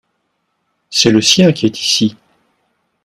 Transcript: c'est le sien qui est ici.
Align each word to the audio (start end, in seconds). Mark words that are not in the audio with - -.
c'est 0.89 1.11
le 1.11 1.21
sien 1.21 1.53
qui 1.53 1.67
est 1.67 1.79
ici. 1.79 2.17